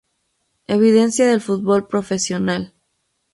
[0.65, 2.73] Evidencia del fútbol profesional"".